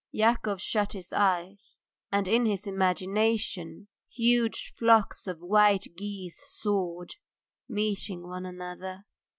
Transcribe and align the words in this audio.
Yakov 0.11 0.59
shut 0.59 0.93
his 0.93 1.13
eyes, 1.13 1.79
and 2.11 2.27
in 2.27 2.47
his 2.47 2.65
imagination 2.65 3.87
huge 4.09 4.73
flocks 4.75 5.27
of 5.27 5.37
white 5.41 5.85
geese 5.95 6.41
soared, 6.43 7.17
meeting 7.69 8.23
one 8.27 8.43
another. 8.47 9.05